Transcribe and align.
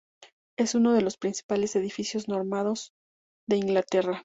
Es 0.57 0.73
uno 0.73 0.93
de 0.93 1.01
los 1.01 1.15
principales 1.17 1.75
edificios 1.75 2.27
normandos 2.27 2.91
de 3.47 3.57
Inglaterra. 3.57 4.19